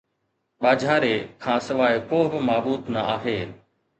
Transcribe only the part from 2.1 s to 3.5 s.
به معبود نه آھي